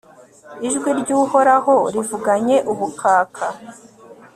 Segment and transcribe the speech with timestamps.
[0.67, 3.45] ijwi ry'uhoraho rivuganye ubukaka